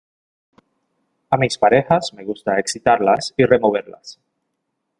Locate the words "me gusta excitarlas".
2.15-3.35